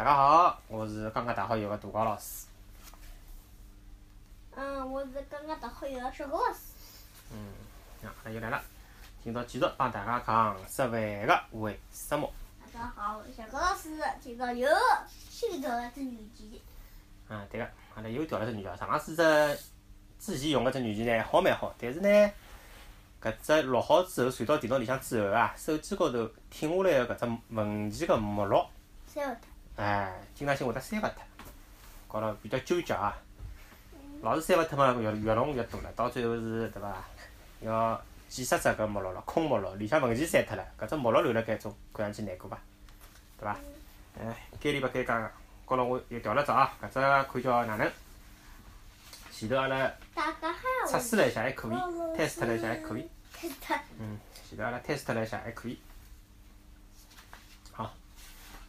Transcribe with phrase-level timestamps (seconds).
[0.00, 2.46] 大家好，我是刚刚打好油的大高老师。
[4.56, 6.60] 嗯，我是刚刚打好油的小高老师。
[7.30, 7.52] 嗯，
[8.02, 8.62] 啊，阿拉又来了，
[9.22, 10.90] 今朝继续帮大家讲十万
[11.26, 12.32] 的为什么。
[12.62, 14.02] 大家好，我是小高老师。
[14.22, 14.66] 今朝又
[15.28, 16.46] 新调了只软件。
[17.28, 18.76] 嗯，对个，阿拉又调了只软件。
[18.78, 19.58] 上趟子只
[20.18, 22.32] 之前用个只软件呢，好蛮好，但是呢，
[23.20, 28.64] 搿只录好之后传到电脑里向之后啊，手机高头听下来个搿只文件个目录，
[29.06, 29.49] 删勿脱。
[29.80, 31.14] 哎，经常性会得删勿脱，
[32.06, 33.16] 搞了比较纠结啊。
[34.20, 36.94] 老是删勿脱嘛，越越弄越多了，到最后是对伐？
[37.62, 42.58] 要几十只搿目录了，空目录，里向文件删脱了，搿只目录留辣盖，总看上去难过伐？
[43.38, 43.56] 对伐？
[44.20, 45.30] 哎，该理勿该讲个，
[45.64, 47.90] 高头我又调了只啊，搿只看叫哪能？
[49.32, 49.90] 前头阿拉
[50.86, 51.72] 测试了一下还可以
[52.14, 53.08] ，test 了一下还可以。
[53.98, 55.80] 嗯，前头阿拉 test 了一下还可以。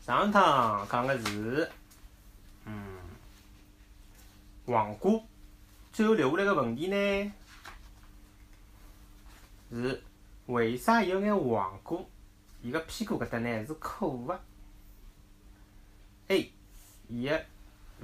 [0.04, 1.72] 上趟讲个是，
[2.66, 2.98] 嗯，
[4.66, 5.22] 黄瓜。
[5.94, 7.34] 最后留下来个问题呢，
[9.70, 10.02] 是
[10.48, 12.04] 为啥有眼黄瓜，
[12.64, 14.40] 伊个屁股搿搭呢是苦个
[16.30, 16.52] ？A，
[17.08, 17.46] 伊个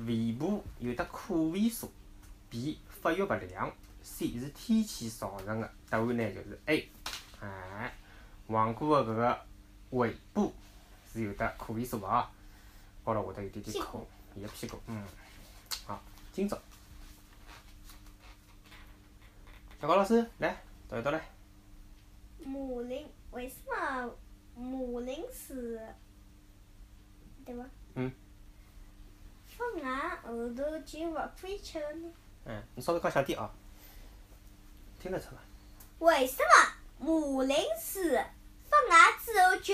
[0.05, 1.91] 胃部有得苦味素
[2.51, 3.73] ；B，发育勿良
[4.03, 5.71] ；C 是天气造成个。
[5.89, 6.87] 答案呢就是 A。
[7.39, 7.91] 哎，
[8.47, 9.39] 黄瓜个搿个
[9.91, 10.53] 尾部
[11.17, 12.27] 是有的苦味素个哦，
[13.03, 15.03] 高头会得有点点苦，伊个屁股，嗯，
[15.87, 15.99] 好，
[16.31, 16.55] 今朝。
[19.81, 20.55] 小高老师，来
[20.87, 21.19] 读一道来。
[22.45, 24.15] 马铃为什么
[24.55, 25.55] 马铃薯
[27.43, 27.65] 对伐？
[27.95, 28.11] 嗯。
[29.47, 32.11] 发芽后头就勿可以吃了呢？
[32.45, 33.49] 嗯，你稍微讲响点哦。
[34.99, 35.37] 听得出伐？
[35.97, 36.43] 为什
[36.99, 37.99] 么马铃薯
[38.69, 39.73] 发芽之后就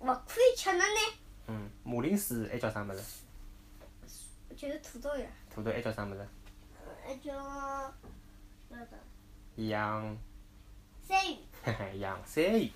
[0.00, 1.00] 勿可以吃了呢？
[1.48, 3.02] 嗯，马铃薯还叫啥物事？
[4.56, 5.26] 就是土豆呀。
[5.54, 6.28] 土豆还叫啥物事？
[7.04, 7.32] 还叫
[8.70, 8.96] 叫啥？
[9.56, 10.16] 洋。
[11.06, 11.36] 山芋。
[11.64, 12.70] 嘿嘿，洋山芋，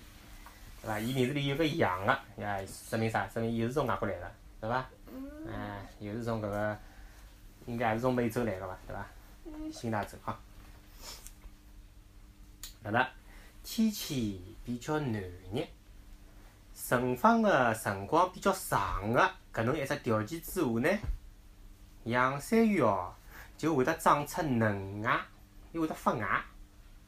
[0.81, 0.99] 对伐？
[0.99, 3.27] 伊名字里有个洋个，呀，说明啥？
[3.29, 4.31] 说明又是从外国来个，
[4.61, 4.89] 对伐？
[5.11, 5.47] 嗯。
[5.47, 6.77] 哎，又是从搿个，
[7.67, 8.77] 应该也是从美洲来个伐？
[8.87, 9.07] 对伐？
[9.45, 9.71] 嗯。
[9.71, 10.39] 新大洲哈。
[12.83, 13.09] 辣辣
[13.63, 15.13] 天气比较暖
[15.53, 15.65] 热、
[16.73, 20.89] 盛放个辰光比较长个搿能一只条件之下呢，
[22.03, 23.13] 洋山芋哦
[23.57, 25.23] 就会得长出嫩芽，
[25.71, 26.43] 伊会得发芽，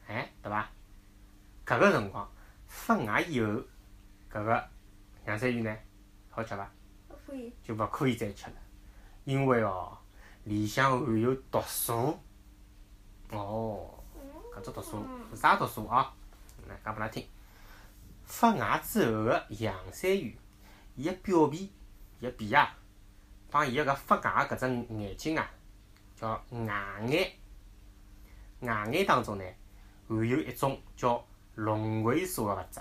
[0.08, 0.70] 哎，对伐？
[1.66, 2.30] 搿个辰光
[2.68, 3.48] 发芽以后，
[4.32, 4.68] 搿个
[5.26, 5.76] 洋山芋呢，
[6.30, 6.70] 好吃伐？
[7.10, 7.52] 勿可以。
[7.64, 8.56] 就勿可以再吃了，
[9.24, 9.98] 因为哦，
[10.44, 12.20] 里向含有毒素。
[13.32, 13.90] 哦，
[14.54, 16.14] 搿只毒素是啥毒素啊？
[16.68, 17.28] 来讲拨㑚听。
[18.26, 20.38] 发芽之后个洋山芋，
[20.96, 21.72] 伊个表皮，
[22.20, 22.76] 伊个皮啊，
[23.50, 25.50] 帮伊个搿发芽个搿只眼睛啊，
[26.16, 27.32] 叫芽眼。
[28.62, 29.44] 芽眼当中呢，
[30.08, 31.24] 含有一种叫
[31.56, 32.80] 龙葵素个物质。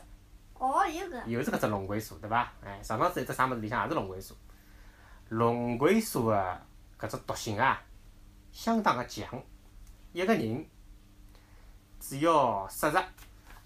[0.55, 1.23] 哦，有个。
[1.27, 2.53] 又是搿只龙葵素，对伐？
[2.65, 4.37] 哎，上趟子一只啥物事里向也是龙葵素。
[5.29, 6.61] 龙葵素个
[6.99, 7.83] 搿只毒性啊，
[8.51, 9.43] 相当个强。
[10.13, 10.65] 一个人
[12.01, 12.99] 只要摄入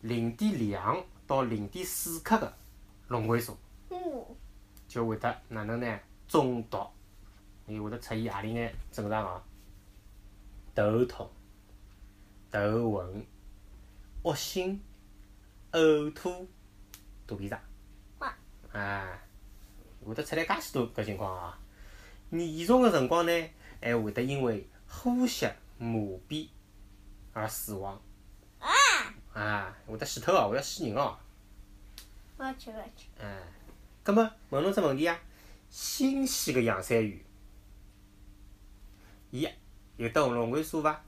[0.00, 0.96] 零点两
[1.28, 2.52] 到零点四克个
[3.06, 3.56] 龙葵素，
[3.90, 3.96] 嗯。
[4.88, 6.00] 就会得哪能呢？
[6.26, 6.78] 中毒，
[7.66, 9.42] 伊会得出现何里眼症状哦？
[10.74, 11.30] 头痛、
[12.50, 13.26] 头昏、
[14.22, 14.82] 恶心、
[15.72, 16.48] 呕吐、
[17.26, 17.60] 肚皮胀。
[18.20, 18.34] 哇！
[18.72, 19.20] 哎，
[20.06, 21.54] 会得出来介许多搿情况哦。
[22.30, 23.50] 严重个辰光呢，
[23.82, 25.46] 还会得因为呼吸
[25.76, 26.48] 麻痹
[27.34, 28.00] 而死亡。
[29.34, 29.42] 啊！
[29.42, 31.16] 啊，会得死脱哦，会得死人哦。
[32.38, 33.06] 勿要吃，勿要吃。
[33.20, 33.38] 哎，
[34.02, 35.18] 葛末问侬只问题啊，
[35.70, 37.24] 新鲜个洋山芋，
[39.30, 39.48] 伊
[39.96, 41.04] 有得龙葵素伐？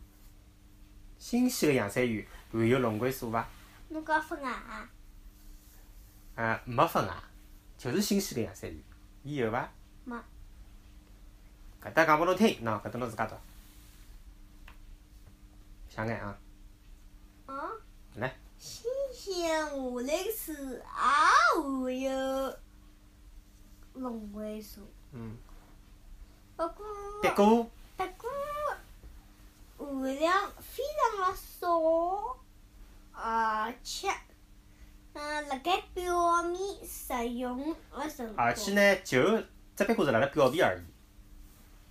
[1.18, 3.48] 新鲜个洋山芋含有龙葵素伐？
[3.88, 4.90] 侬讲发芽啊？
[6.36, 7.22] 啊，没发芽，
[7.78, 8.84] 就是新鲜个洋山芋，
[9.22, 9.70] 伊有伐？
[10.04, 10.16] 没。
[11.82, 13.34] 搿搭讲拨侬听，喏，搿搭侬自家读。
[15.88, 16.38] 想眼啊。
[18.14, 18.20] 哦。
[18.20, 18.36] 来。
[18.58, 22.56] 新鲜马铃薯也含有
[23.94, 24.80] 龙葵素。
[25.12, 25.36] 嗯。
[26.56, 26.86] 不过。
[27.22, 27.70] 不过。
[27.96, 28.30] 不过
[29.78, 30.82] 含量非
[31.18, 32.38] 常的少，
[33.12, 34.08] 而且，
[35.14, 38.46] 嗯，辣盖表面食用的辰光。
[38.46, 39.22] 而且呢，就
[39.76, 40.82] 只不过是辣辣表皮而已，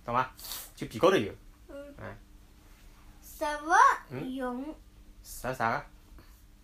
[0.04, 0.32] 懂伐？
[0.74, 1.32] 就皮高头有。
[1.68, 1.94] 嗯。
[2.00, 2.16] 哎。
[3.22, 4.74] 食物用。
[5.22, 5.84] 食啥个？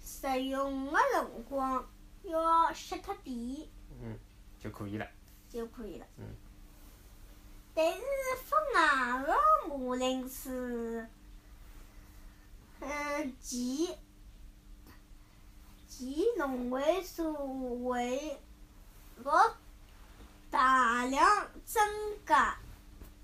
[0.06, 1.85] 食用的辰光
[2.23, 3.69] 要吸脱皮。
[4.00, 4.17] 嗯，
[4.56, 5.06] 就可以了。
[5.50, 6.06] 就可以了。
[6.17, 6.25] 嗯。
[7.75, 8.00] 但是
[8.44, 9.37] 发芽的
[9.69, 10.49] 马铃薯，
[12.81, 13.88] 嗯，其
[15.88, 18.38] 其农为数为
[19.25, 19.31] 勿
[20.50, 21.82] 大量增
[22.25, 22.56] 加，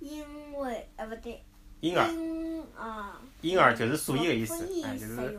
[0.00, 1.44] 因为呃勿对，
[1.81, 5.38] 婴儿，婴啊，婴儿就是所以的意思，哎，就是。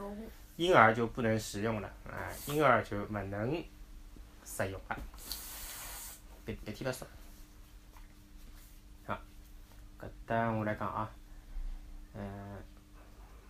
[0.63, 3.63] 婴儿就不能食用了，哎，婴儿就勿能
[4.45, 4.97] 食用了。
[6.45, 7.05] 别别提了说。
[9.05, 9.19] 好，
[9.99, 11.11] 搿搭我来讲啊，
[12.13, 12.57] 嗯，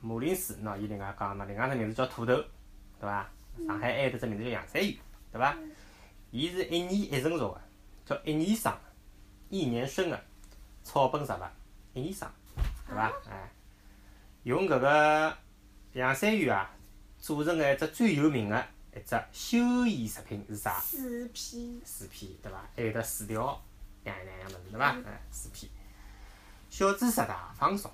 [0.01, 2.35] 马铃薯喏，伊另外讲嘛，另外只名字叫土豆，
[2.99, 3.29] 对伐？
[3.67, 4.97] 上海还有得只名字叫洋山芋，
[5.31, 5.55] 对伐？
[6.31, 7.61] 伊是一年一成熟个，
[8.07, 8.75] 叫一年生，
[9.49, 10.19] 一年生个，
[10.81, 11.45] 草本植物，
[11.93, 12.27] 一年生，
[12.87, 13.13] 对伐？
[13.29, 13.51] 哎，
[14.41, 15.37] 用搿个
[15.93, 16.72] 洋山芋啊，
[17.23, 20.77] 做成个一只最有名个一只休闲食品是啥？
[20.81, 20.97] 薯
[21.33, 22.69] 片，薯片，对伐？
[22.75, 23.63] 还有得薯条，
[24.03, 24.87] 两样两样物事，对伐？
[25.05, 25.71] 哎，薯片。
[26.69, 27.89] 小知识大放送。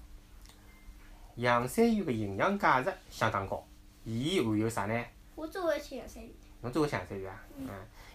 [1.35, 3.63] 洋山芋个营养价值相当高，
[4.03, 5.05] 伊含有啥呢？
[5.35, 6.33] 我最欢吃洋山芋。
[6.61, 7.39] 侬最会吃洋山芋啊？
[7.55, 7.69] 嗯。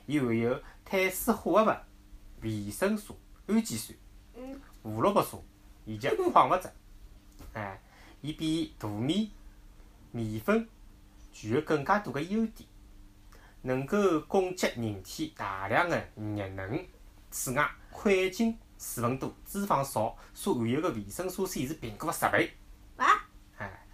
[0.07, 1.77] 伊含有碳水化合物、
[2.43, 3.17] 维生素、
[3.47, 3.97] 氨基酸、
[4.35, 5.45] 嗯，胡萝卜素
[5.85, 6.69] 以及矿物质。
[7.53, 7.81] 哎，
[8.21, 9.31] 伊比大米、
[10.11, 10.69] 面粉
[11.35, 12.67] 具有更加大个优点，
[13.63, 16.87] 能够供给人体大量个热能。
[17.29, 22.53] 此外，块茎水分多、脂肪少，所含有个维生素 C 是苹果个十倍。
[22.97, 23.07] 啊，
[23.59, 23.87] 哎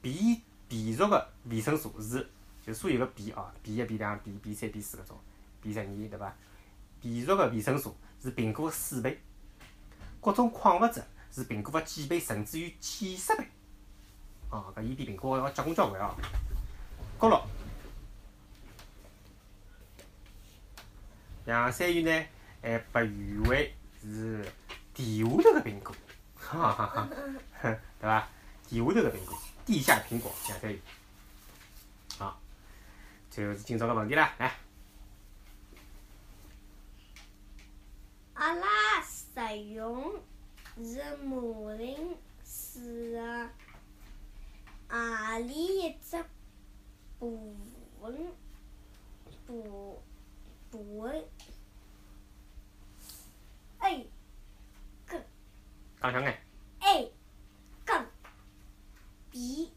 [0.00, 2.30] ，B B 族个维生素是
[2.64, 5.18] 就所有个 B 哦，B 一、B 两、B、B 三、B 四搿种
[5.60, 6.32] ，B 十二对伐
[7.00, 9.20] ？B 族个维生素是苹果个四倍，
[10.20, 11.02] 各种矿物质
[11.32, 13.44] 是苹果个几倍，甚至于几十倍。
[14.50, 16.14] 哦，搿伊比苹果要结棍交关哦。
[17.18, 17.46] 角落，
[21.46, 22.26] 洋山芋呢
[22.60, 24.44] 还被誉为是
[24.92, 25.94] 地下头个苹果，
[26.36, 27.08] 哈哈哈，
[27.62, 28.28] 哼对伐？
[28.68, 30.80] 地下头个苹果，地下苹果，洋山芋。
[32.18, 32.38] 好，
[33.30, 34.54] 最后是今朝个问题啦，来，
[38.34, 38.66] 阿拉
[39.02, 40.22] 食用
[40.76, 42.80] 是马铃薯
[43.12, 43.48] 的
[44.88, 46.22] 何里一只
[47.24, 47.56] 部
[48.02, 48.32] 分
[49.46, 50.02] 部
[50.70, 51.26] 部位
[53.78, 54.06] ？A
[56.02, 56.38] 讲响眼。
[56.80, 57.10] A
[57.82, 58.06] 根
[59.30, 59.72] ，B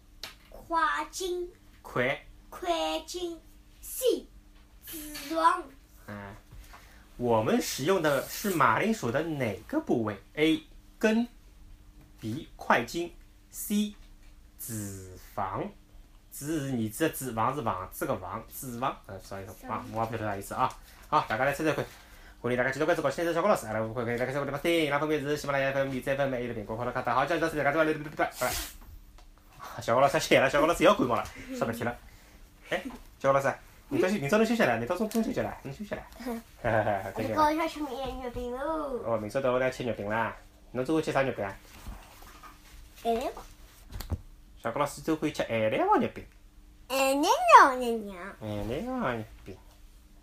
[0.50, 1.50] 花茎
[1.82, 3.40] 块，块金
[3.80, 4.28] ，C
[4.86, 5.64] 脂肪。
[6.08, 6.36] 嗯，
[7.16, 10.62] 我们使用的是马铃薯的哪个部位？A.
[11.00, 11.26] 根
[12.20, 12.50] ，B.
[12.58, 13.14] 块茎
[13.50, 13.96] ，C.
[14.60, 15.70] 脂肪。
[16.38, 18.96] 脂是儿子的子，房是房子的房，子房。
[19.08, 20.72] 呃，啥意思，啊，我也不晓得啥意思啊。
[21.10, 21.84] 好，大家来猜猜看。
[22.40, 27.02] 欢迎大家继续关注高先生小高老师，阿拉会给大家小个地方听，伊拉分别是喜马拉雅 FM、荔枝 FM、还有苹果快乐卡。
[27.02, 28.52] 好，今朝是大家做来来来来来。
[29.82, 31.24] 小高老师歇了，小高老师又感冒了，
[31.58, 31.96] 说不提了。
[32.70, 32.84] 哎，
[33.20, 33.52] 小高老师，
[33.90, 36.02] 明朝休明朝侬休息了，明朝中中秋节了，侬休息了。
[36.20, 36.32] 哈
[36.62, 37.32] 哈哈，再见。
[37.32, 39.02] 你搞一下吃面月饼喽。
[39.04, 40.36] 哦，明朝到我来吃月饼啦。
[40.72, 41.56] 侬最欢吃啥月饼啊？
[43.04, 43.32] 哎呀，
[44.62, 46.26] 小高老师最欢吃海南王月饼。
[46.88, 49.58] 哎娘娘娘娘，海南王月饼，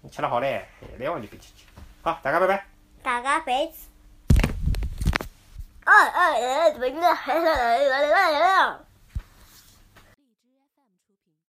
[0.00, 1.64] 你吃了好嘞，海南王月饼吃吃。
[2.02, 2.66] 好，大家拜拜。
[3.02, 3.88] 大家拜次。
[5.84, 8.83] 哎哎哎，怎么了？